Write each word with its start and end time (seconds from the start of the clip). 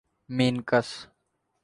مینکس 0.35 0.89